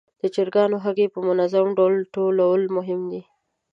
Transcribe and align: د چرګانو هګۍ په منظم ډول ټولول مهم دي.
د 0.21 0.23
چرګانو 0.35 0.77
هګۍ 0.85 1.07
په 1.13 1.19
منظم 1.27 1.67
ډول 1.77 1.93
ټولول 2.15 2.61
مهم 2.75 3.01
دي. 3.11 3.21